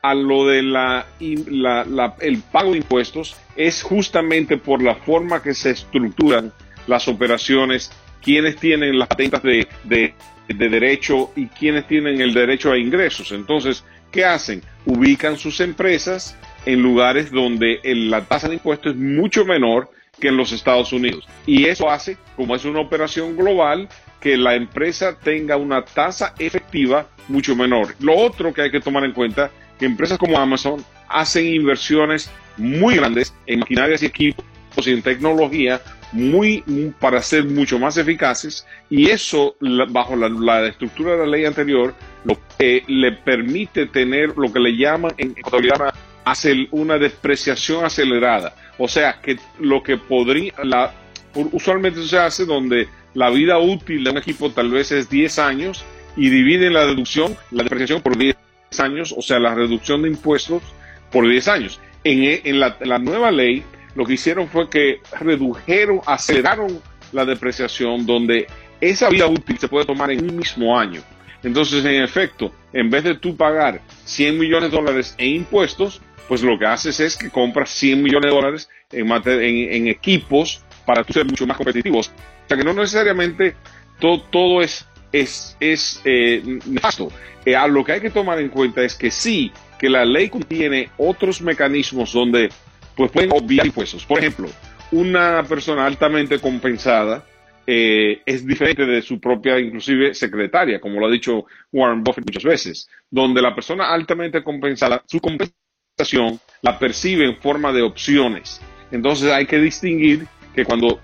[0.03, 5.71] a lo de la, el pago de impuestos es justamente por la forma que se
[5.71, 6.51] estructuran
[6.87, 7.89] las operaciones,
[8.21, 10.13] quienes tienen las patentas de, de,
[10.49, 13.31] de, derecho y quienes tienen el derecho a ingresos.
[13.31, 14.61] Entonces, ¿qué hacen?
[14.85, 19.89] Ubican sus empresas en lugares donde la tasa de impuestos es mucho menor
[20.19, 21.25] que en los Estados Unidos.
[21.45, 23.87] Y eso hace, como es una operación global,
[24.19, 27.95] que la empresa tenga una tasa efectiva mucho menor.
[28.01, 29.49] Lo otro que hay que tomar en cuenta
[29.85, 34.43] empresas como Amazon hacen inversiones muy grandes en maquinarias y equipos
[34.85, 36.63] y en tecnología muy,
[36.99, 39.55] para ser mucho más eficaces y eso
[39.89, 44.77] bajo la, estructura de la ley anterior lo que le permite tener lo que le
[44.77, 45.93] llaman en contabilidad
[46.71, 48.55] una depreciación acelerada.
[48.77, 50.93] O sea que lo que podría la,
[51.33, 55.83] usualmente se hace donde la vida útil de un equipo tal vez es 10 años
[56.15, 58.35] y dividen la deducción la depreciación por 10
[58.79, 60.61] años o sea la reducción de impuestos
[61.11, 63.63] por 10 años en, en la, nueva ley
[63.95, 66.81] lo que hicieron fue que redujeron, aceleraron
[67.11, 68.47] la depreciación donde
[68.81, 71.01] esa vida útil se puede tomar en un mismo año.
[71.43, 76.41] Entonces, en efecto, en vez de tú pagar 100 millones de dólares en impuestos, pues
[76.41, 81.13] lo que haces es que compras 100 millones de dólares en, en, equipos para tú
[81.13, 82.09] ser mucho más competitivos.
[82.45, 83.55] O sea que no necesariamente
[83.99, 87.09] todo, todo es, es, es eh, nefasto.
[87.45, 90.89] Eh, lo que hay que tomar en cuenta es que sí, que la ley contiene
[90.97, 92.49] otros mecanismos donde
[92.95, 94.05] pues pueden obviar impuestos.
[94.05, 94.49] Por ejemplo,
[94.91, 97.25] una persona altamente compensada
[97.65, 102.43] eh, es diferente de su propia, inclusive, secretaria, como lo ha dicho Warren Buffett muchas
[102.43, 108.61] veces, donde la persona altamente compensada, su compensación la percibe en forma de opciones.
[108.91, 110.99] Entonces hay que distinguir que cuando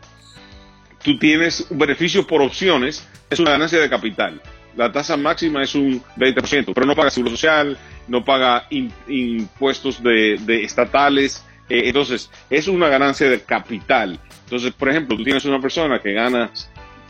[1.04, 4.42] tú tienes un beneficio por opciones, es una ganancia de capital.
[4.76, 10.64] La tasa máxima es un 20%, pero no paga seguro social, no paga impuestos de
[10.64, 14.20] estatales, eh, entonces, es una ganancia de capital.
[14.46, 16.52] Entonces, por ejemplo, tú tienes una persona que gana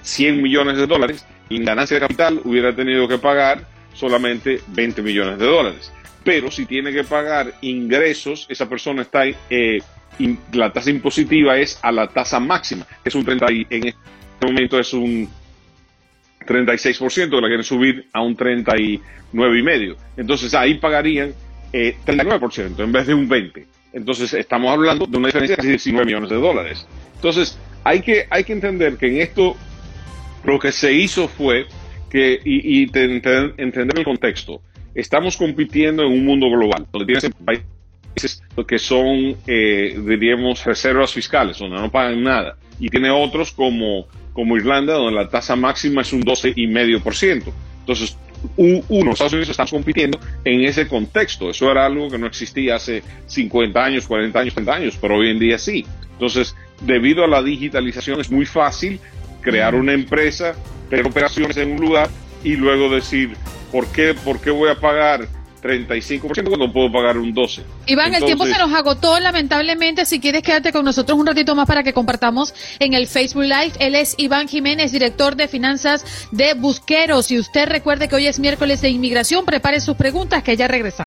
[0.02, 5.40] 100 millones de dólares en ganancia de capital hubiera tenido que pagar solamente 20 millones
[5.40, 5.92] de dólares.
[6.24, 9.80] Pero si tiene que pagar ingresos, esa persona está, eh,
[10.54, 13.96] la tasa impositiva es a la tasa máxima, es un 30, en este
[14.42, 15.30] momento es un
[16.46, 19.96] 36%, que la quieren subir a un 39,5%.
[20.18, 21.34] Entonces ahí pagarían
[21.72, 23.66] eh, 39% en vez de un 20%.
[23.92, 26.88] Entonces estamos hablando de una diferencia de casi 19 millones de dólares.
[27.16, 29.56] Entonces hay que, hay que entender que en esto
[30.44, 31.66] lo que se hizo fue
[32.10, 34.62] que, y, entender el contexto,
[34.96, 37.66] estamos compitiendo en un mundo global, donde tienes países
[38.68, 44.58] que son, eh, diríamos, reservas fiscales, donde no pagan nada, y tiene otros como, como
[44.58, 47.52] Irlanda, donde la tasa máxima es un 12,5%.
[47.80, 48.18] Entonces,
[48.58, 51.50] uno, Estados Unidos estamos compitiendo en ese contexto.
[51.50, 55.30] Eso era algo que no existía hace 50 años, 40 años, 30 años, pero hoy
[55.30, 55.86] en día sí.
[56.12, 59.00] Entonces, debido a la digitalización es muy fácil
[59.42, 60.56] crear una empresa,
[60.90, 62.10] tener operaciones en un lugar
[62.44, 63.36] y luego decir,
[63.72, 65.28] ¿por qué, por qué voy a pagar
[65.62, 67.64] 35% cuando puedo pagar un 12%.
[67.88, 70.06] Iván, el tiempo se nos agotó, lamentablemente.
[70.06, 73.74] Si quieres, quédate con nosotros un ratito más para que compartamos en el Facebook Live.
[73.80, 77.32] Él es Iván Jiménez, director de finanzas de Busqueros.
[77.32, 79.46] Y usted recuerde que hoy es miércoles de inmigración.
[79.46, 81.04] Prepare sus preguntas, que ya regresa.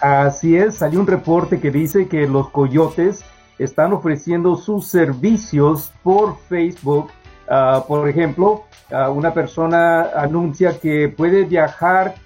[0.00, 3.24] Así es, salió un reporte que dice que los coyotes
[3.58, 7.10] están ofreciendo sus servicios por Facebook.
[7.48, 12.16] Ah, por ejemplo, ah, una persona anuncia que puede viajar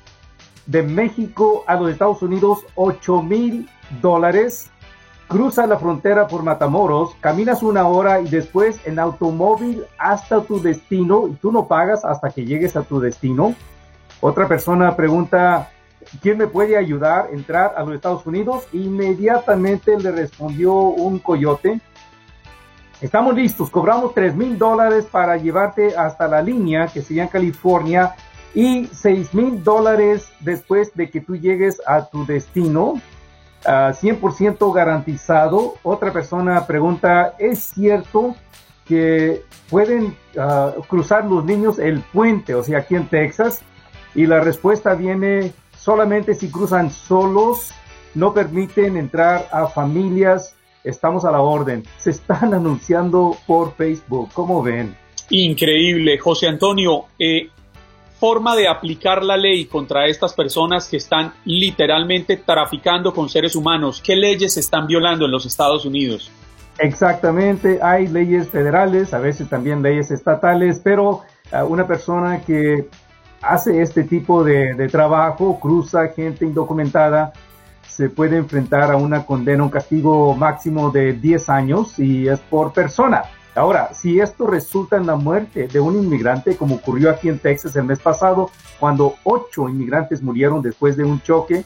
[0.70, 3.68] de México a los Estados Unidos 8 mil
[4.00, 4.70] dólares,
[5.26, 11.26] cruzas la frontera por Matamoros, caminas una hora y después en automóvil hasta tu destino
[11.26, 13.56] y tú no pagas hasta que llegues a tu destino.
[14.20, 15.70] Otra persona pregunta
[16.22, 18.68] ¿quién me puede ayudar a entrar a los Estados Unidos?
[18.72, 21.80] Inmediatamente le respondió un coyote.
[23.00, 28.14] Estamos listos, cobramos 3 mil dólares para llevarte hasta la línea que sería en California
[28.54, 33.00] y 6 mil dólares después de que tú llegues a tu destino.
[33.62, 35.74] 100% garantizado.
[35.82, 38.34] Otra persona pregunta, ¿es cierto
[38.86, 43.62] que pueden ah, cruzar los niños el puente, o sea, aquí en Texas?
[44.14, 47.72] Y la respuesta viene solamente si cruzan solos,
[48.14, 51.84] no permiten entrar a familias, estamos a la orden.
[51.98, 54.96] Se están anunciando por Facebook, ¿cómo ven?
[55.30, 57.04] Increíble, José Antonio.
[57.18, 57.50] Eh,
[58.20, 64.02] forma de aplicar la ley contra estas personas que están literalmente traficando con seres humanos?
[64.04, 66.30] ¿Qué leyes se están violando en los Estados Unidos?
[66.78, 72.88] Exactamente, hay leyes federales, a veces también leyes estatales, pero uh, una persona que
[73.40, 77.32] hace este tipo de, de, trabajo, cruza gente indocumentada,
[77.86, 82.72] se puede enfrentar a una condena, un castigo máximo de 10 años y es por
[82.72, 83.24] persona.
[83.54, 87.74] Ahora, si esto resulta en la muerte de un inmigrante, como ocurrió aquí en Texas
[87.76, 91.64] el mes pasado, cuando ocho inmigrantes murieron después de un choque,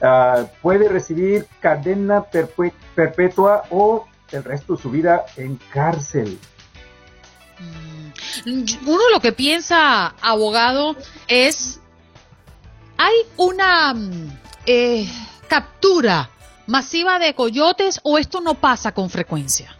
[0.00, 6.38] uh, puede recibir cadena perpetua o el resto de su vida en cárcel.
[8.44, 11.80] Mm, uno lo que piensa, abogado, es,
[12.96, 15.08] ¿hay una mm, eh,
[15.48, 16.30] captura
[16.66, 19.76] masiva de coyotes o esto no pasa con frecuencia?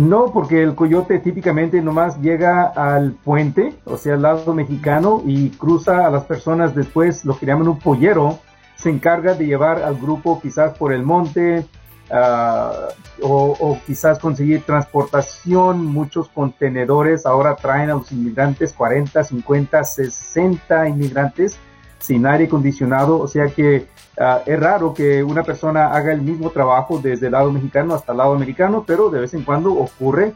[0.00, 5.48] No, porque el coyote típicamente nomás llega al puente, o sea, al lado mexicano, y
[5.50, 6.74] cruza a las personas.
[6.74, 8.38] Después, lo que llaman un pollero,
[8.74, 11.64] se encarga de llevar al grupo quizás por el monte,
[12.10, 19.82] uh, o, o, quizás conseguir transportación, muchos contenedores ahora traen a los inmigrantes 40, 50,
[19.82, 21.58] 60 inmigrantes
[21.98, 23.86] sin aire acondicionado, o sea que
[24.18, 28.12] uh, es raro que una persona haga el mismo trabajo desde el lado mexicano hasta
[28.12, 30.32] el lado americano, pero de vez en cuando ocurre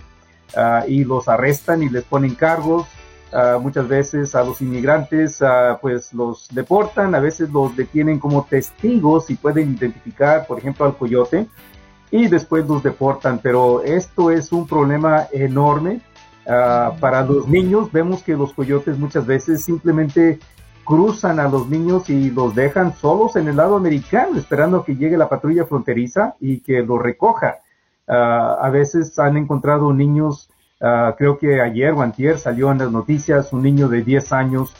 [0.56, 2.86] uh, y los arrestan y les ponen cargos.
[3.32, 5.40] Uh, muchas veces a los inmigrantes
[5.80, 10.96] pues los deportan, a veces los detienen como testigos y pueden identificar, por ejemplo, al
[10.96, 11.46] coyote
[12.10, 16.00] y después los deportan, pero esto es un problema enorme.
[16.44, 20.40] para los niños vemos que los coyotes muchas veces simplemente
[20.90, 25.16] cruzan a los niños y los dejan solos en el lado americano, esperando que llegue
[25.16, 27.58] la patrulla fronteriza y que los recoja.
[28.08, 28.12] Uh,
[28.60, 30.50] a veces han encontrado niños,
[30.80, 34.74] uh, creo que ayer o antier salió en las noticias un niño de 10 años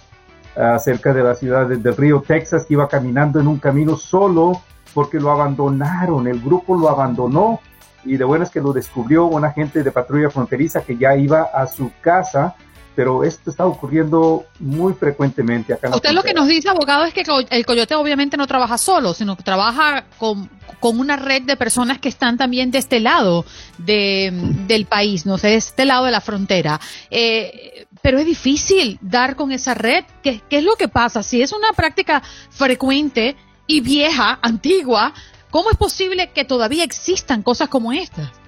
[0.57, 3.95] uh, cerca de la ciudad de, del río Texas que iba caminando en un camino
[3.95, 4.61] solo
[4.93, 7.61] porque lo abandonaron, el grupo lo abandonó
[8.05, 11.69] y de buenas que lo descubrió un agente de patrulla fronteriza que ya iba a
[11.69, 12.57] su casa
[12.95, 17.15] pero esto está ocurriendo muy frecuentemente acá en Usted lo que nos dice, abogado, es
[17.15, 20.51] que el coyote obviamente no trabaja solo, sino que trabaja con,
[20.81, 23.45] con una red de personas que están también de este lado
[23.79, 24.31] de,
[24.67, 26.81] del país, no sé, de este lado de la frontera.
[27.11, 30.05] Eh, pero es difícil dar con esa red.
[30.23, 31.23] ¿Qué, ¿Qué es lo que pasa?
[31.23, 35.13] Si es una práctica frecuente y vieja, antigua,
[35.51, 38.40] ¿cómo es posible que todavía existan cosas como estas?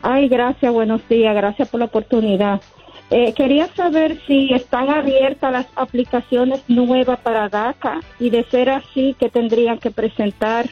[0.00, 1.34] Ay, gracias, buenos días.
[1.34, 2.62] Gracias por la oportunidad.
[3.10, 9.14] Eh, quería saber si están abiertas las aplicaciones nuevas para DACA y de ser así,
[9.20, 10.70] ¿qué tendrían que presentar?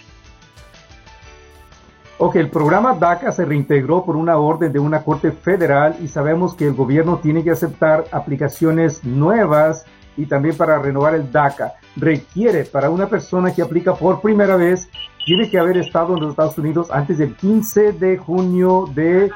[2.22, 6.52] Ok, el programa DACA se reintegró por una orden de una corte federal y sabemos
[6.52, 9.86] que el gobierno tiene que aceptar aplicaciones nuevas
[10.18, 11.72] y también para renovar el DACA.
[11.96, 14.90] Requiere para una persona que aplica por primera vez
[15.24, 19.30] tiene que haber estado en los Estados Unidos antes del 15 de junio de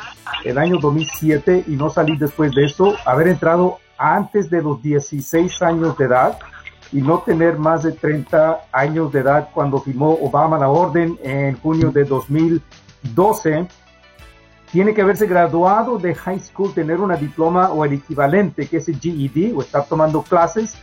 [0.44, 5.62] el año 2007 y no salir después de eso, haber entrado antes de los 16
[5.62, 6.38] años de edad
[6.94, 11.58] y no tener más de 30 años de edad cuando firmó Obama la orden en
[11.58, 13.66] junio de 2012.
[14.70, 18.88] Tiene que haberse graduado de high school, tener una diploma o el equivalente, que es
[18.88, 20.76] el GED, o estar tomando clases,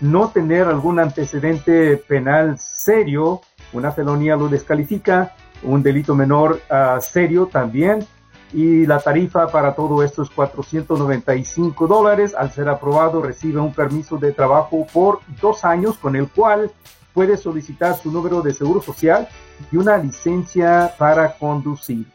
[0.00, 3.42] no tener algún antecedente penal serio,
[3.74, 8.06] una felonía lo descalifica, un delito menor uh, serio también,
[8.52, 12.34] y la tarifa para todo esto es 495 dólares.
[12.36, 16.70] Al ser aprobado recibe un permiso de trabajo por dos años con el cual
[17.12, 19.28] puede solicitar su número de seguro social
[19.70, 22.06] y una licencia para conducir.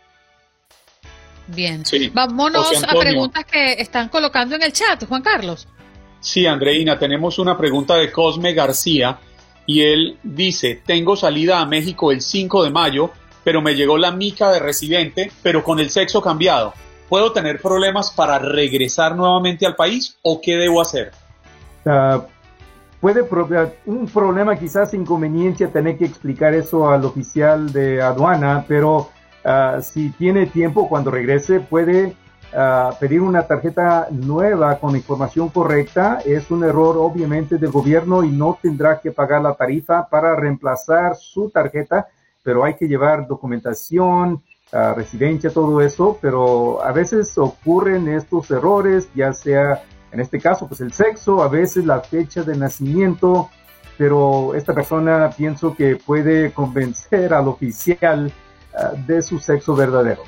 [1.47, 1.83] Bien,
[2.13, 5.67] vámonos a preguntas que están colocando en el chat, Juan Carlos.
[6.19, 9.19] Sí, Andreina, tenemos una pregunta de Cosme García
[9.67, 13.11] y él dice, tengo salida a México el 5 de mayo
[13.45, 16.73] pero me llegó la mica de residente, pero con el sexo cambiado.
[17.07, 21.11] ¿Puedo tener problemas para regresar nuevamente al país o qué debo hacer?
[21.85, 22.23] Uh,
[22.99, 23.23] puede
[23.85, 29.11] un problema quizás inconveniencia tener que explicar eso al oficial de aduana, pero
[29.45, 32.15] uh, si tiene tiempo cuando regrese puede
[32.51, 36.17] uh, pedir una tarjeta nueva con información correcta.
[36.25, 41.15] Es un error obviamente del gobierno y no tendrá que pagar la tarifa para reemplazar
[41.15, 42.07] su tarjeta
[42.45, 44.41] pero hay que llevar documentación,
[44.95, 50.79] residencia, todo eso, pero a veces ocurren estos errores, ya sea en este caso pues
[50.81, 53.49] el sexo, a veces la fecha de nacimiento,
[53.97, 58.31] pero esta persona pienso que puede convencer al oficial
[58.77, 60.21] ah, de su sexo verdadero.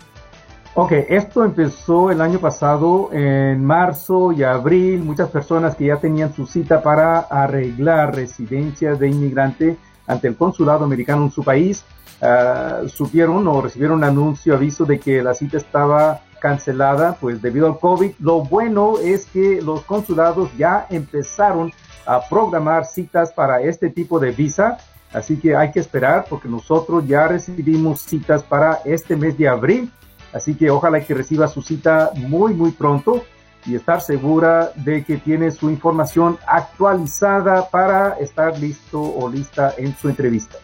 [0.78, 6.34] Ok, esto empezó el año pasado, en marzo y abril, muchas personas que ya tenían
[6.34, 11.86] su cita para arreglar residencias de inmigrante ante el consulado americano en su país,
[12.22, 17.68] uh, supieron o recibieron un anuncio, aviso de que la cita estaba cancelada, pues debido
[17.68, 18.12] al COVID.
[18.20, 21.72] Lo bueno es que los consulados ya empezaron
[22.06, 24.78] a programar citas para este tipo de visa,
[25.14, 29.92] así que hay que esperar porque nosotros ya recibimos citas para este mes de abril
[30.36, 33.26] Así que ojalá que reciba su cita muy, muy pronto
[33.66, 39.98] y estar segura de que tiene su información actualizada para estar listo o lista en
[39.98, 40.58] su entrevista.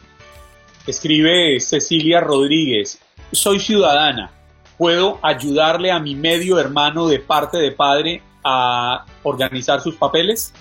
[0.85, 2.99] Escribe Cecilia Rodríguez,
[3.31, 4.29] soy ciudadana,
[4.77, 10.53] ¿puedo ayudarle a mi medio hermano de parte de padre a organizar sus papeles?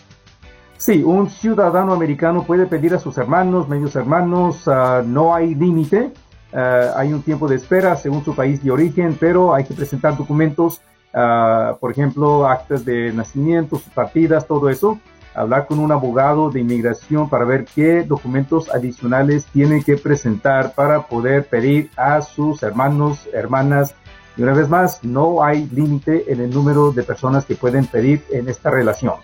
[0.80, 6.10] Sí, un ciudadano americano puede pedir a sus hermanos, medios hermanos, uh, no hay límite
[6.52, 10.16] eh, hay un tiempo de espera según su país de origen, pero hay que presentar
[10.16, 10.80] documentos,
[11.12, 14.98] eh, por ejemplo, actas de nacimiento, sus partidas, todo eso.
[15.32, 21.06] Hablar con un abogado de inmigración para ver qué documentos adicionales tiene que presentar para
[21.06, 23.94] poder pedir a sus hermanos, hermanas.
[24.36, 28.24] Y una vez más, no hay límite en el número de personas que pueden pedir
[28.32, 29.14] en esta relación.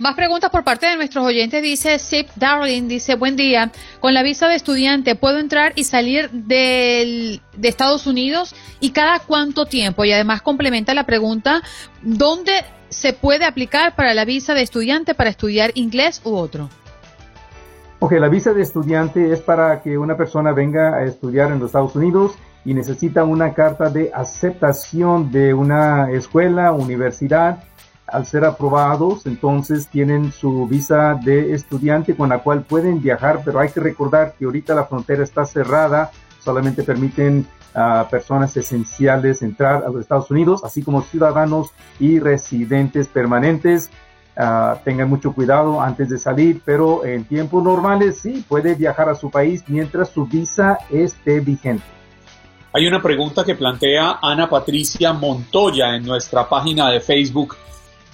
[0.00, 1.62] Más preguntas por parte de nuestros oyentes.
[1.62, 3.70] Dice Sip Darling, dice, buen día.
[4.00, 8.56] Con la visa de estudiante, ¿puedo entrar y salir de Estados Unidos?
[8.80, 10.04] ¿Y cada cuánto tiempo?
[10.04, 11.62] Y además complementa la pregunta,
[12.02, 16.68] ¿dónde se puede aplicar para la visa de estudiante para estudiar inglés u otro?
[18.00, 21.68] Ok, la visa de estudiante es para que una persona venga a estudiar en los
[21.68, 22.34] Estados Unidos
[22.64, 27.62] y necesita una carta de aceptación de una escuela, universidad
[28.06, 33.60] al ser aprobados, entonces tienen su visa de estudiante con la cual pueden viajar, pero
[33.60, 36.10] hay que recordar que ahorita la frontera está cerrada,
[36.42, 43.08] solamente permiten a personas esenciales entrar a los Estados Unidos, así como ciudadanos y residentes
[43.08, 43.90] permanentes.
[44.36, 49.14] Ah, tengan mucho cuidado antes de salir, pero en tiempos normales sí puede viajar a
[49.14, 51.84] su país mientras su visa esté vigente.
[52.72, 57.54] Hay una pregunta que plantea Ana Patricia Montoya en nuestra página de Facebook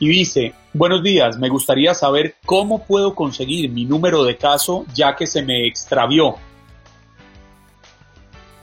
[0.01, 5.15] y dice, buenos días, me gustaría saber cómo puedo conseguir mi número de caso ya
[5.15, 6.37] que se me extravió.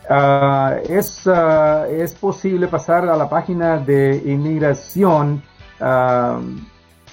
[0.10, 5.44] Ah, es, ah, es posible pasar a la página de inmigración
[5.80, 6.42] ah,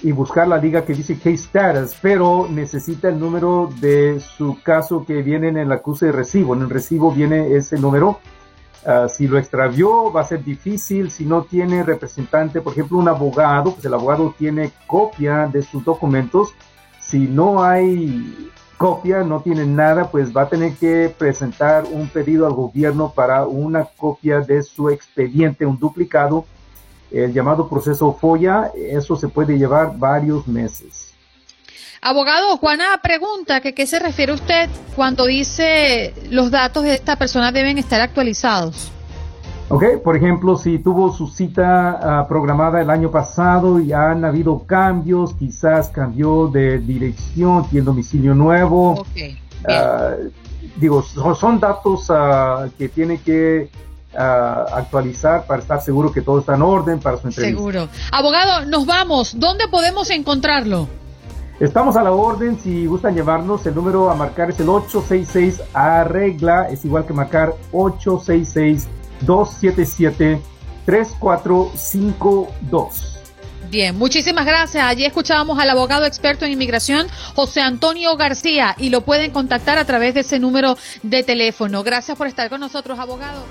[0.01, 5.05] y buscar la liga que dice case status, pero necesita el número de su caso
[5.05, 6.55] que viene en el acuse de recibo.
[6.55, 8.19] En el recibo viene ese número.
[8.85, 11.11] Ah, si lo extravió va a ser difícil.
[11.11, 15.83] Si no tiene representante, por ejemplo, un abogado, pues el abogado tiene copia de sus
[15.83, 16.53] documentos.
[16.99, 22.45] Si no hay copia, no tiene nada, pues va a tener que presentar un pedido
[22.45, 26.45] al gobierno para una copia de su expediente, un duplicado
[27.11, 31.14] el llamado proceso FOIA, eso se puede llevar varios meses.
[32.07, 37.51] Abogado, Juana pregunta que qué se refiere usted cuando dice los datos de esta persona
[37.51, 38.91] deben estar actualizados.
[39.69, 44.67] Ok, por ejemplo, si tuvo su cita ah, programada el año pasado y han habido
[44.67, 48.99] cambios, quizás cambió de dirección, tiene domicilio nuevo.
[48.99, 50.11] Okay, ah,
[50.75, 53.71] digo, son, datos uh, que tiene que
[54.13, 57.57] actualizar para estar seguro que todo está en orden para su entrevista.
[57.57, 57.89] Seguro.
[58.11, 59.39] Abogado, nos vamos.
[59.39, 60.87] ¿Dónde podemos encontrarlo?
[61.59, 62.59] Estamos a la orden.
[62.59, 66.67] Si gustan llevarnos, el número a marcar es el 866 arregla.
[66.69, 68.89] Es igual que marcar 866
[69.21, 70.41] 277
[70.85, 73.11] 3452.
[73.69, 74.83] Bien, muchísimas gracias.
[74.83, 79.85] Allí escuchábamos al abogado experto en inmigración, José Antonio García, y lo pueden contactar a
[79.85, 81.83] través de ese número de teléfono.
[81.83, 83.43] Gracias por estar con nosotros, abogado.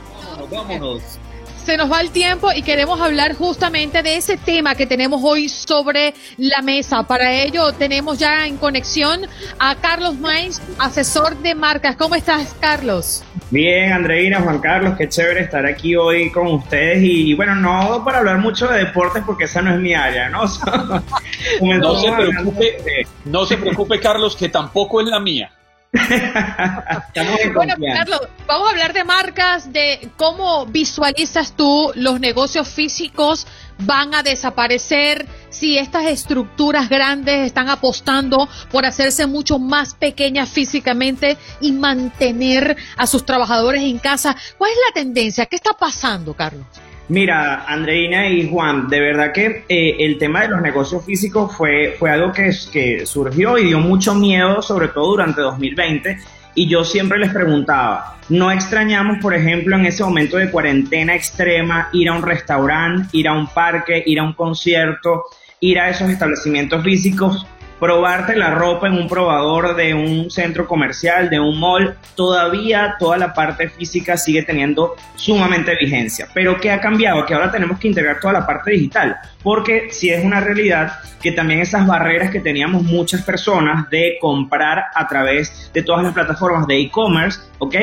[0.50, 1.18] vámonos
[1.64, 5.48] se nos va el tiempo y queremos hablar justamente de ese tema que tenemos hoy
[5.48, 7.04] sobre la mesa.
[7.04, 9.22] Para ello tenemos ya en conexión
[9.58, 11.96] a Carlos Mainz, asesor de marcas.
[11.96, 13.24] ¿Cómo estás, Carlos?
[13.50, 16.98] Bien, Andreina, Juan Carlos, qué chévere estar aquí hoy con ustedes.
[17.02, 20.42] Y bueno, no para hablar mucho de deportes porque esa no es mi área, ¿no?
[21.62, 25.50] no, se preocupe, no se preocupe, Carlos, que tampoco es la mía
[27.54, 33.46] bueno, Carlos, vamos a hablar de marcas, de cómo visualizas tú los negocios físicos
[33.78, 41.36] van a desaparecer, si estas estructuras grandes están apostando por hacerse mucho más pequeñas físicamente
[41.60, 44.36] y mantener a sus trabajadores en casa.
[44.58, 45.46] ¿Cuál es la tendencia?
[45.46, 46.66] ¿Qué está pasando, Carlos?
[47.08, 51.96] Mira, Andreina y Juan, de verdad que eh, el tema de los negocios físicos fue,
[51.98, 56.18] fue algo que, que surgió y dio mucho miedo, sobre todo durante 2020.
[56.54, 61.90] Y yo siempre les preguntaba, ¿no extrañamos, por ejemplo, en ese momento de cuarentena extrema,
[61.92, 65.24] ir a un restaurante, ir a un parque, ir a un concierto,
[65.60, 67.46] ir a esos establecimientos físicos
[67.84, 73.18] probarte la ropa en un probador de un centro comercial, de un mall, todavía toda
[73.18, 76.26] la parte física sigue teniendo sumamente vigencia.
[76.32, 77.26] Pero ¿qué ha cambiado?
[77.26, 81.32] Que ahora tenemos que integrar toda la parte digital, porque si es una realidad que
[81.32, 86.66] también esas barreras que teníamos muchas personas de comprar a través de todas las plataformas
[86.66, 87.74] de e-commerce, ¿ok?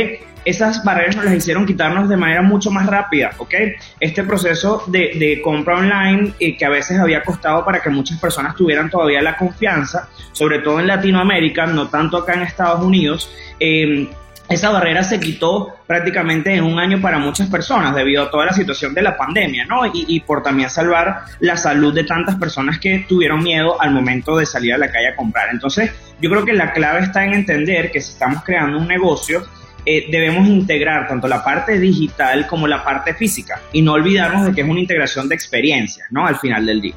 [0.46, 3.54] Esas barreras nos las hicieron quitarnos de manera mucho más rápida, ¿ok?
[4.00, 8.56] Este proceso de, compra online eh, que a veces había costado para que muchas personas
[8.56, 14.10] tuvieran todavía la confianza, sobre todo en Latinoamérica, no tanto acá en Estados Unidos, eh,
[14.50, 18.54] esa barrera se quitó prácticamente en un año para muchas personas debido a toda la
[18.54, 19.86] situación de la pandemia, ¿no?
[19.86, 24.36] Y, y, por también salvar la salud de tantas personas que tuvieron miedo al momento
[24.36, 25.48] de salir a la calle a comprar.
[25.52, 29.46] Entonces, yo creo que la clave está en entender que si estamos creando un negocio,
[29.86, 34.53] eh, debemos integrar tanto la parte digital como la parte física y no olvidarnos de
[34.53, 36.25] que es una integración de experiencias, ¿no?
[36.25, 36.95] Al final del día.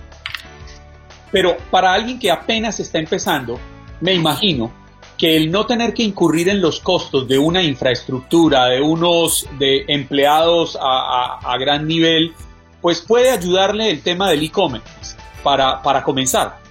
[1.31, 3.59] Pero para alguien que apenas está empezando,
[4.01, 4.73] me imagino
[5.17, 9.85] que el no tener que incurrir en los costos de una infraestructura, de unos de
[9.89, 12.33] empleados a, a gran nivel,
[12.81, 16.64] pues puede ayudarle el tema del e-commerce para, para comenzar.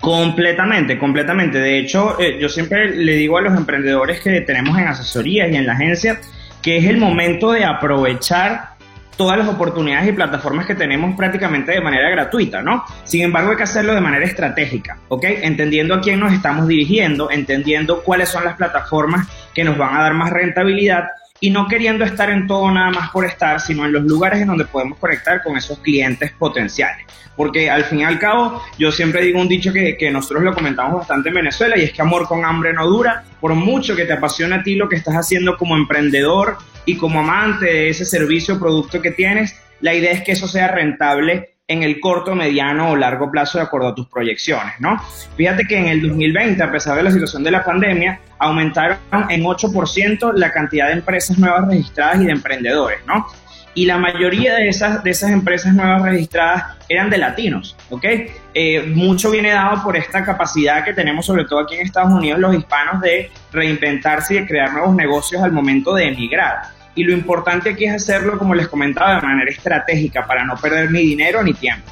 [0.00, 1.58] Completamente, completamente.
[1.58, 5.56] De hecho, eh, yo siempre le digo a los emprendedores que tenemos en asesorías y
[5.56, 6.20] en la agencia
[6.62, 8.70] que es el momento de aprovechar
[9.16, 12.84] todas las oportunidades y plataformas que tenemos prácticamente de manera gratuita, ¿no?
[13.04, 15.24] Sin embargo, hay que hacerlo de manera estratégica, ¿ok?
[15.42, 20.02] Entendiendo a quién nos estamos dirigiendo, entendiendo cuáles son las plataformas que nos van a
[20.02, 21.04] dar más rentabilidad
[21.40, 24.48] y no queriendo estar en todo nada más por estar, sino en los lugares en
[24.48, 27.06] donde podemos conectar con esos clientes potenciales.
[27.34, 30.54] Porque al fin y al cabo, yo siempre digo un dicho que, que nosotros lo
[30.54, 33.24] comentamos bastante en Venezuela y es que amor con hambre no dura.
[33.40, 37.20] Por mucho que te apasione a ti lo que estás haciendo como emprendedor y como
[37.20, 41.54] amante de ese servicio o producto que tienes, la idea es que eso sea rentable
[41.70, 45.00] en el corto, mediano o largo plazo de acuerdo a tus proyecciones, ¿no?
[45.36, 48.98] Fíjate que en el 2020, a pesar de la situación de la pandemia, aumentaron
[49.28, 53.24] en 8% la cantidad de empresas nuevas registradas y de emprendedores, ¿no?
[53.72, 58.04] Y la mayoría de esas, de esas empresas nuevas registradas eran de latinos, ¿ok?
[58.52, 62.40] Eh, mucho viene dado por esta capacidad que tenemos, sobre todo aquí en Estados Unidos,
[62.40, 67.12] los hispanos, de reinventarse y de crear nuevos negocios al momento de emigrar y lo
[67.12, 71.42] importante aquí es hacerlo, como les comentaba, de manera estratégica para no perder ni dinero
[71.42, 71.90] ni tiempo.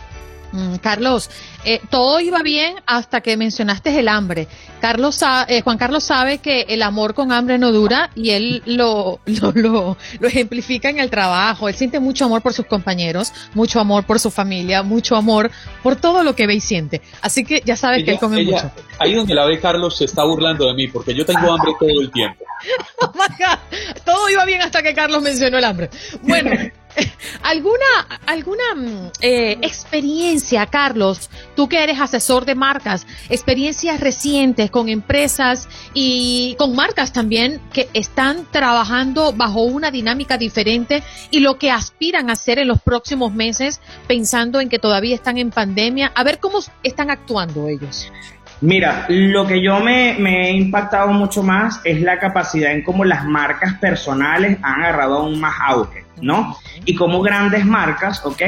[0.52, 1.30] Mm, Carlos,
[1.64, 4.48] eh, todo iba bien hasta que mencionaste el hambre.
[4.80, 9.20] Carlos, eh, Juan Carlos sabe que el amor con hambre no dura y él lo,
[9.26, 11.68] lo, lo, ejemplifica en el trabajo.
[11.68, 15.50] Él siente mucho amor por sus compañeros, mucho amor por su familia, mucho amor
[15.82, 17.02] por todo lo que ve y siente.
[17.20, 18.70] Así que ya sabes que él come mucho.
[18.98, 22.00] Ahí donde la ve Carlos se está burlando de mí porque yo tengo hambre todo
[22.00, 22.47] el tiempo.
[23.00, 23.12] Oh
[24.04, 25.90] todo iba bien hasta que Carlos mencionó el hambre.
[26.22, 26.50] Bueno.
[27.42, 34.88] ¿Alguna, alguna mm, eh, experiencia, Carlos, tú que eres asesor de marcas, experiencias recientes con
[34.88, 41.70] empresas y con marcas también que están trabajando bajo una dinámica diferente y lo que
[41.70, 46.12] aspiran a hacer en los próximos meses pensando en que todavía están en pandemia?
[46.14, 48.10] A ver cómo están actuando ellos.
[48.60, 53.24] Mira, lo que yo me, he impactado mucho más es la capacidad en cómo las
[53.24, 56.56] marcas personales han agarrado aún más auge, ¿no?
[56.84, 58.42] Y cómo grandes marcas, ¿ok?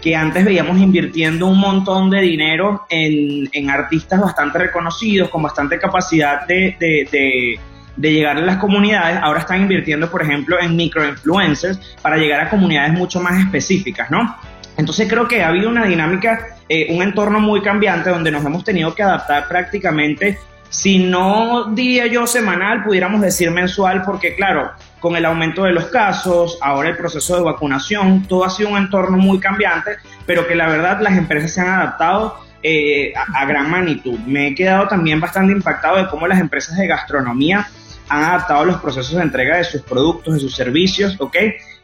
[0.00, 6.44] Que antes veíamos invirtiendo un montón de dinero en, artistas bastante reconocidos, con bastante capacidad
[6.46, 7.58] de, de,
[7.96, 12.50] de llegar a las comunidades, ahora están invirtiendo, por ejemplo, en microinfluencers para llegar a
[12.50, 14.36] comunidades mucho más específicas, ¿no?
[14.76, 18.64] Entonces creo que ha habido una dinámica, eh, un entorno muy cambiante donde nos hemos
[18.64, 20.38] tenido que adaptar prácticamente,
[20.72, 24.70] si no diría yo semanal, pudiéramos decir mensual, porque claro,
[25.00, 28.78] con el aumento de los casos, ahora el proceso de vacunación, todo ha sido un
[28.78, 33.44] entorno muy cambiante, pero que la verdad las empresas se han adaptado eh, a, a,
[33.44, 34.18] gran magnitud.
[34.20, 37.68] Me he quedado también bastante impactado de cómo las empresas de gastronomía
[38.08, 41.36] han adaptado los procesos de entrega de sus productos, de sus servicios, ¿ok?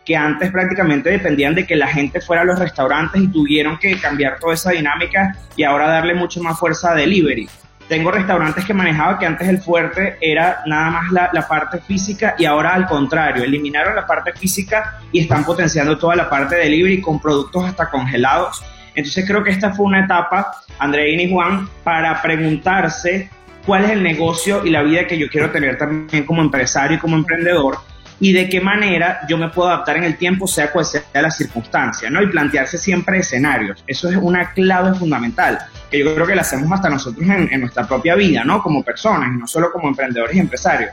[0.09, 3.95] Que antes prácticamente dependían de que la gente fuera a los restaurantes y tuvieron que
[4.01, 7.47] cambiar toda esa dinámica y ahora darle mucho más fuerza a delivery.
[7.89, 12.37] Tengo restaurantes que manejaba que antes el fuerte era nada más la, la, parte física
[12.39, 16.63] y ahora al contrario, eliminaron la parte física y están potenciando toda la parte de
[16.63, 18.65] delivery con productos hasta congelados.
[18.95, 23.29] Entonces creo que esta fue una etapa, Andreina y Juan, para preguntarse
[23.67, 27.01] cuál es el negocio y la vida que yo quiero tener también como empresario y
[27.01, 27.77] como emprendedor
[28.21, 31.31] y de qué manera yo me puedo adaptar en el tiempo, sea cual sea la
[31.31, 32.23] circunstancia, ¿no?
[32.23, 33.83] Y plantearse siempre escenarios.
[33.87, 35.59] Eso es una clave fundamental,
[35.91, 38.63] que yo creo que la hacemos hasta nosotros en, nuestra propia vida, ¿no?
[38.63, 40.91] Como personas, y no solo como emprendedores y empresarios.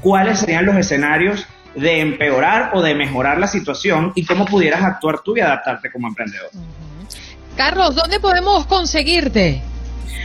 [0.00, 5.20] ¿Cuáles serían los escenarios de empeorar o de mejorar la situación y cómo pudieras actuar
[5.20, 6.50] tú y adaptarte como emprendedor?
[7.56, 9.62] Carlos, ¿dónde podemos conseguirte?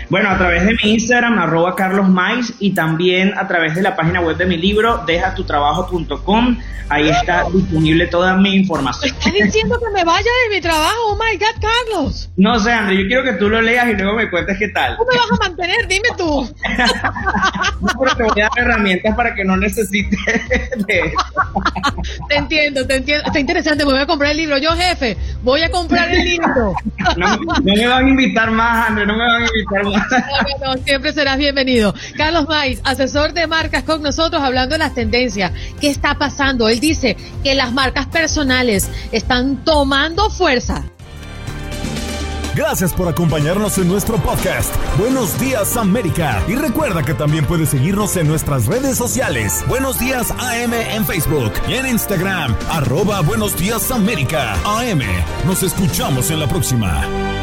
[0.10, 3.96] Bueno, a través de mi Instagram, arroba Carlos Mais, y también a través de la
[3.96, 6.58] página web de mi libro, dejatutrabajo.com.
[6.90, 9.16] Ahí está disponible toda mi información.
[9.16, 10.96] ¿Estás diciendo que me vaya de mi trabajo?
[11.08, 12.30] Oh my God, Carlos.
[12.36, 14.98] No sé, André, yo quiero que tú lo leas y luego me cuentes qué tal.
[14.98, 15.88] ¿Cómo me vas a mantener?
[15.88, 16.54] Dime tú.
[17.82, 20.20] no, te voy a dar herramientas para que no necesites
[20.86, 21.14] de
[22.30, 23.26] Te entiendo, te entiendo.
[23.26, 24.58] Está interesante, me voy a comprar el libro.
[24.58, 26.76] Yo, jefe, voy a comprar el libro.
[27.18, 31.14] no, no me van a invitar más, André, no me van a invitar No, siempre
[31.14, 31.94] serás bienvenido.
[32.18, 35.52] Carlos Mais, asesor de marcas con nosotros, hablando de las tendencias.
[35.80, 36.70] ¿Qué está pasando?
[36.70, 40.84] Él dice que las marcas personales están tomando fuerza.
[42.56, 44.74] Gracias por acompañarnos en nuestro podcast.
[45.00, 46.44] Buenos días América.
[46.48, 49.64] Y recuerda que también puedes seguirnos en nuestras redes sociales.
[49.68, 52.56] Buenos días AM en Facebook y en Instagram.
[52.70, 54.54] Arroba Buenos días América.
[54.66, 55.02] AM.
[55.48, 57.43] Nos escuchamos en la próxima.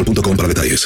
[0.37, 0.79] para detalles.